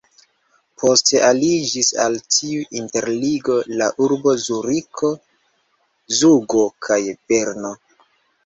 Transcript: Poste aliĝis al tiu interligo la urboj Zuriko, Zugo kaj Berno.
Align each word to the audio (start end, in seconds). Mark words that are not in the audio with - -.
Poste 0.83 1.19
aliĝis 1.25 1.89
al 2.05 2.17
tiu 2.37 2.63
interligo 2.79 3.57
la 3.83 3.91
urboj 4.07 4.35
Zuriko, 4.47 5.13
Zugo 6.23 6.65
kaj 6.89 7.03
Berno. 7.31 7.73